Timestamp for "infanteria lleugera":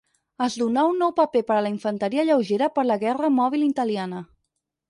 1.75-2.73